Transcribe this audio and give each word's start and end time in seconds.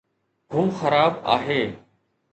هو 0.51 0.71
خراب 0.71 1.13
آهي 1.35 1.61